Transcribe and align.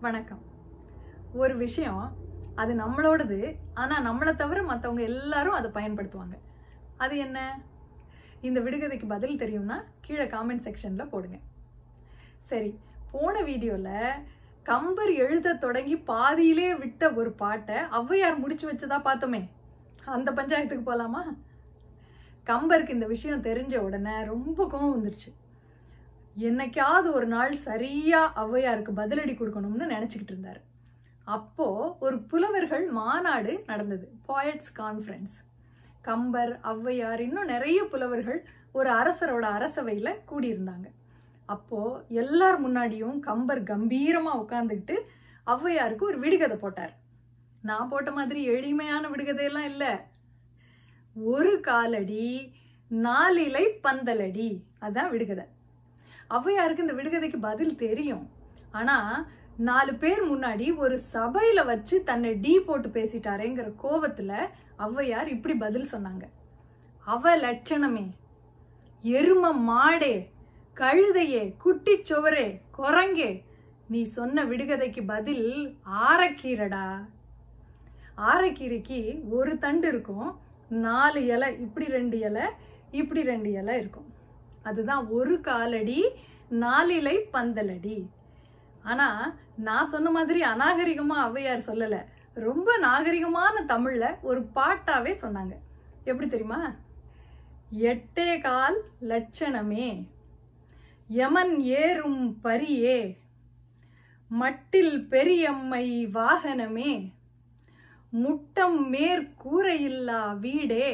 வணக்கம். 0.00 0.40
ஒரு 1.32 1.56
விஷயம் 1.56 2.16
அது 2.54 2.72
நம்மளோடது 2.74 3.38
ஆனால் 3.74 4.04
நம்மளை 4.06 4.36
தவிர 4.36 4.62
மற்றவங்க 4.62 5.02
எல்லாரும் 5.02 5.56
அதை 5.58 5.68
பயன்படுத்துவாங்க. 5.70 6.36
அது 6.96 7.18
என்ன? 7.18 7.38
இந்த 8.40 8.60
விடுகதைக்கு 8.60 9.06
பதில் 9.06 9.38
தெரியும்னா 9.38 9.76
கீழே 10.00 10.24
காமெண்ட் 10.24 10.64
செக்ஷனில் 10.66 11.10
போடுங்க. 11.12 11.38
சரி 12.50 12.78
போன 13.12 13.42
வீடியோவில் 13.42 14.22
கம்பர் 14.62 15.12
எழுத 15.24 15.54
தொடங்கி 15.54 15.96
பாதியிலே 15.96 16.78
விட்ட 16.78 17.10
ஒரு 17.12 17.32
பாட்டை 17.32 17.76
ஔவையார் 18.00 18.42
முடிச்சு 18.44 18.72
வச்சதா 18.72 19.00
பார்த்தோமே. 19.08 19.42
அந்த 20.04 20.32
பஞ்சாயத்துக்கு 20.32 20.90
போகலாமா 20.90 21.24
கம்பருக்கு 22.46 22.96
இந்த 22.98 23.06
விஷயம் 23.06 23.44
தெரிஞ்ச 23.44 23.76
உடனே 23.76 24.24
ரொம்ப 24.24 24.68
கோவம் 24.72 24.96
வந்துருச்சு. 24.96 25.32
என்னைக்காவது 26.36 27.12
ஒரு 27.12 27.26
நாள் 27.26 27.54
சரியா 27.56 28.32
ஔவையாருக்கு 28.36 28.92
பதிலடி 28.96 29.34
கொடுக்கணும்னு 29.36 29.86
நினச்சிக்கிட்டு 29.94 30.32
இருந்தார். 30.34 30.60
அப்போ 31.24 31.96
ஒரு 32.00 32.18
புலவர்கள் 32.18 32.84
மாநாடு 32.88 33.62
நடந்தது. 33.66 34.06
பாயட்ஸ் 34.26 34.72
கான்ஃபரன்ஸ் 34.80 35.36
கம்பர் 36.02 36.60
ஔவையார் 36.62 37.18
இன்னும் 37.18 37.44
நிறைய 37.44 37.84
புலவர்கள் 37.84 38.44
ஒரு 38.72 38.90
அரசரோட 38.90 39.44
அரசவையில் 39.58 40.20
கூடியிருந்தாங்க. 40.30 40.86
அப்போ 41.46 42.02
எல்லார் 42.08 42.58
முன்னாடியும் 42.66 43.18
கம்பர் 43.20 43.62
கம்பீரமா 43.62 44.34
உட்காந்துக்கிட்டு 44.42 44.96
ஔவையாருக்கு 45.46 46.00
ஒரு 46.00 46.18
விடுகதை 46.18 46.56
போட்டார். 46.56 46.94
நான் 47.62 47.88
போட்ட 47.88 48.10
மாதிரி 48.10 48.44
எளிமையான 48.44 49.08
விடுகதையெல்லாம் 49.08 49.68
இல்லை. 49.72 49.92
ஒரு 51.14 51.60
காலடி 51.60 52.52
நாலிலை 52.88 53.80
பந்தலடி. 53.84 54.62
அதான் 54.80 55.10
விடுகதை. 55.10 55.46
ஔவையாருக்கு 56.30 56.84
இந்த 56.86 56.94
விடுகதைக்கு 56.98 57.40
பதில் 57.48 57.80
தெரியும். 57.86 58.24
ஆனா 58.78 58.96
நாலு 59.68 59.92
பேர் 60.02 60.22
முன்னாடி 60.30 60.66
ஒரு 60.84 60.96
சபையில 61.14 61.60
வச்சு 61.72 61.96
தன்னை 62.08 62.30
டீ 62.44 62.54
போட்டு 62.68 62.88
பேசிட்டாரேங்கிற 62.96 63.68
கோவத்துல 63.82 64.32
ஔவையார் 64.86 65.28
இப்படி 65.34 65.54
பதில் 65.64 65.92
சொன்னாங்க. 65.92 66.24
அவ 67.06 67.34
லட்சணமே 67.44 68.06
எரும 69.04 69.52
மாடே 69.70 70.14
கழுதையே 70.76 71.42
குட்டி 71.64 71.94
சுவரே 72.08 72.48
குரங்கே 72.78 73.30
நீ 73.92 74.00
சொன்ன 74.16 74.44
விடுகதைக்கு 74.50 75.02
பதில் 75.12 75.46
ஆரக்கீரடா. 76.08 76.86
ஆரக்கீரைக்கு 78.32 79.00
ஒரு 79.38 79.52
தண்டு 79.64 79.88
இருக்கும் 79.92 80.28
நாலு 80.84 81.20
இலை 81.32 81.48
இப்படி 81.64 81.86
ரெண்டு 81.96 82.18
இலை 82.28 82.44
இப்படி 83.00 83.22
ரெண்டு 83.32 83.50
இலை 83.60 83.74
இருக்கும். 83.82 84.08
அதுதான் 84.68 85.04
ஒரு 85.18 85.34
காலடி 85.40 86.00
நாலிலை 86.62 87.16
பந்தலடி. 87.32 87.98
ஆனா 88.82 89.08
நான் 89.66 89.92
சொன்ன 89.94 90.10
மாதிரி 90.10 90.40
அநாகரிகமா 90.52 91.16
ஔவையார் 91.28 91.68
சொல்லல. 91.68 91.96
ரொம்ப 92.46 92.68
நாகரிகமான 92.78 93.54
தமிழ்ல 93.68 94.06
ஒரு 94.22 94.40
பாட்டாவே 94.56 95.12
சொன்னாங்க. 95.22 95.54
எப்படி 96.08 96.28
தெரியுமா? 96.28 96.60
எட்டே 97.90 98.30
கால் 98.40 98.76
லட்சணமே 99.10 99.88
யமன் 101.10 101.54
ஏறும் 101.80 102.22
பரியே 102.44 102.98
மட்டில் 104.30 104.94
பெரியம்மை 105.08 105.86
வாகனமே 106.14 106.92
முட்டம் 108.12 108.78
மேற்கூரையில்லா 108.92 110.20
வீடே 110.44 110.88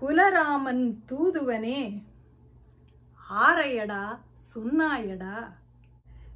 குலராமன் 0.00 0.84
தூதுவனே 1.10 1.80
ஆரையடா 3.40 4.18
சுண்ணாயடா 4.50 5.36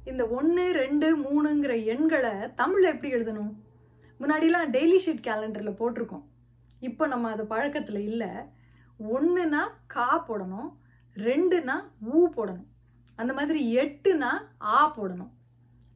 இந்த 0.03 0.25
ஒன்று 0.27 0.71
ரெண்டு 0.71 1.07
மூணுங்கிற 1.17 1.73
எண்களை 1.85 2.33
தமிழில் 2.55 2.91
எப்படி 2.91 3.13
எழுதணும்? 3.13 3.53
முன்னாடிலாம் 4.19 4.71
டெய்லி 4.75 4.97
ஷீட் 5.05 5.27
கேலண்டரில் 5.27 5.79
போட்டிருக்கோம். 5.79 6.23
இப்போ 6.79 7.07
நம்ம 7.07 7.31
அது 7.31 7.45
பழக்கத்தில் 7.45 8.01
இல்லை. 8.01 8.29
ஒன்றுனா 9.13 9.61
கா 9.87 10.23
போடணும் 10.27 10.69
ரெண்டுனா 11.15 11.75
ஊ 12.13 12.23
போடணும். 12.35 12.67
அந்த 13.15 13.33
மாதிரி 13.33 13.77
எட்டுனா 13.77 14.31
ஆ 14.61 14.93
போடணும். 14.95 15.33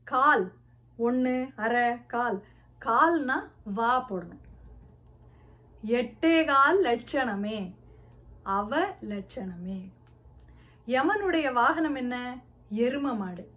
கால் 0.04 0.52
ஒன்று 0.98 1.48
அரை 1.56 2.06
கால். 2.06 2.44
கால்னா 2.86 3.38
வா 3.64 4.08
போடணும். 4.10 4.44
எட்டே 5.86 6.46
கால் 6.46 6.84
லட்சணமே 6.84 7.74
அவ 8.44 8.94
லட்சணமே. 9.02 9.80
யமனுடைய 10.92 11.54
வாகனம் 11.54 11.96
என்ன? 11.96 12.38
எரும 12.74 13.16
மாடு. 13.18 13.50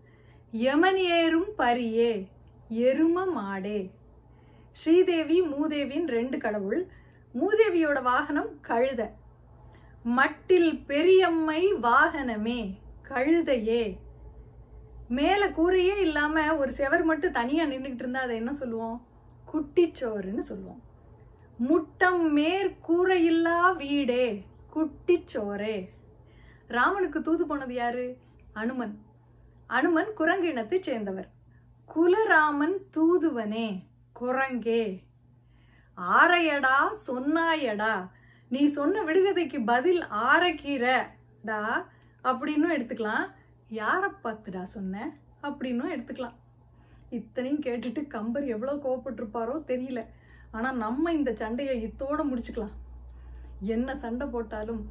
யமன் 0.50 0.97
ஏறும் 0.97 1.50
பரியே 1.59 2.28
எரும 2.71 3.27
மாடே. 3.37 3.91
ஸ்ரீதேவி 4.72 5.43
மூதேவின் 5.43 6.06
ரெண்டு 6.06 6.39
கடவுள். 6.39 6.87
மூதேவியோட 7.34 8.03
வாகனம் 8.03 8.50
கழுத. 8.69 9.11
மட்டில் 10.03 10.83
பெரியம்மை 10.87 11.75
வாகனமே 11.75 12.61
கழுதையே. 13.09 13.99
மேல 15.09 15.49
கூரையே 15.49 15.97
இல்லாம 15.99 16.56
ஒரு 16.56 16.73
செவர் 16.73 17.05
மட்டும் 17.05 17.33
தனியா 17.33 17.65
நின்றுகிட்டு 17.65 18.03
இருந்தா 18.05 18.21
அதை 18.21 18.37
என்ன 18.37 18.55
சொல்லுவோம்? 18.55 19.06
குட்டிச்சோறுன்னு 19.53 20.39
சொல்லுவோம். 20.39 20.83
முட்டம் 21.69 22.23
மேற்கூரையில்லா 22.39 23.77
வீடே 23.77 24.44
குட்டிச்சோரே 24.75 25.77
ராமனுக்கு 26.69 27.22
தூது 27.22 27.47
போனது 27.47 27.75
யாரு? 27.75 28.19
அனுமன். 28.52 28.94
அனுமன் 29.66 30.12
குரங்கு 30.14 30.48
இனத்தை 30.48 30.78
சேர்ந்தவர். 30.80 31.28
குலராமன் 31.94 32.76
தூதுவனே 32.97 33.86
குரங்கே. 34.20 35.02
ஆரையடா 35.98 36.76
சொன்னாயடா. 37.08 38.08
நீ 38.48 38.66
சொன்ன 38.66 39.02
விடுகதைக்கு 39.02 39.64
பதில் 39.64 40.02
ஆரக்கீரைடா 40.08 41.60
அப்படின்னும் 42.25 42.75
எடுத்துக்கலாம். 42.76 43.26
யாரை 43.69 44.10
பார்த்துடா 44.25 44.64
சொன்ன? 44.64 45.12
அப்படின்னும் 45.42 45.92
எடுத்துக்கலாம். 45.94 46.36
இத்தனையும் 47.10 47.62
கேட்டுட்டு 47.62 48.06
கம்பர் 48.06 48.46
எவ்வளோ 48.46 48.75
கோவப்பட்டிருப்பாரோ 48.75 49.56
தெரியல. 49.70 50.06
ஆனால் 50.50 50.76
நம்ம 50.76 51.12
இந்த 51.12 51.32
சண்டையை 51.32 51.75
இத்தோட 51.86 52.20
முடிச்சுக்கலாம். 52.31 52.75
என்ன 53.60 53.96
சண்டை 53.96 54.26
போட்டாலும் 54.26 54.88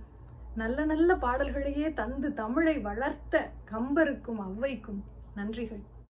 நல்ல 0.56 0.80
நல்ல 0.86 1.10
பாடல்களையே 1.16 1.88
தந்து 1.94 2.34
தமிழை 2.34 2.76
வளர்த்த 2.80 3.36
கம்பருக்கும் 3.72 4.42
ஔவைக்கும் 4.48 5.02
நன்றிகள். 5.36 5.84